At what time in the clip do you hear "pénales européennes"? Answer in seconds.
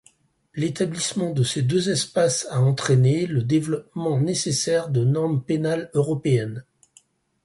5.43-6.65